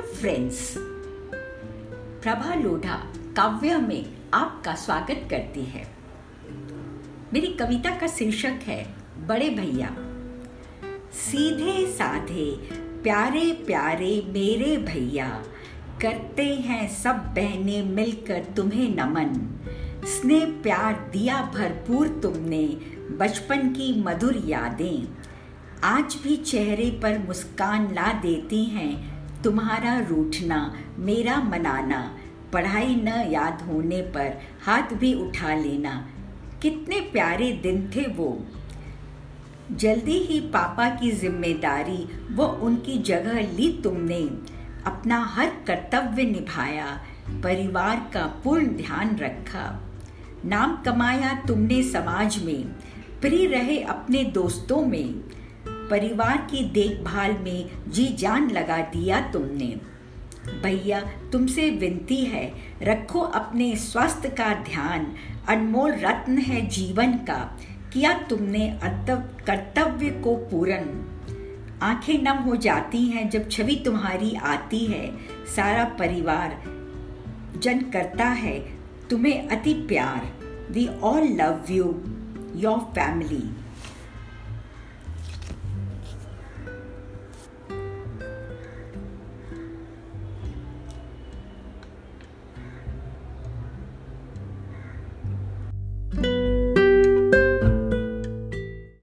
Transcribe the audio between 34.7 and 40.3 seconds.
भी उठा लेना। कितने प्यारे दिन थे वो। जल्दी